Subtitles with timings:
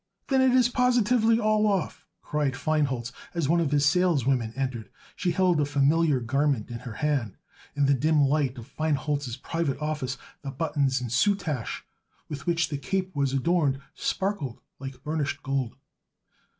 [0.29, 4.89] "Then it is positively all off," cried Feinholz as one of his saleswomen entered.
[5.15, 7.37] She held a familiar garment in her hand,
[7.75, 11.83] and in the dim light of Feinholz's private office the buttons and soutache
[12.27, 15.75] with which the cape was adorned sparkled like burnished gold.